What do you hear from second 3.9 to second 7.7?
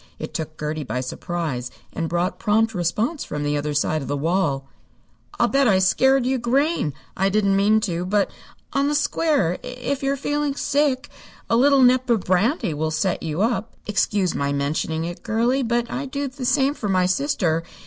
of the wall. "I'll bet I scared you green. I didn't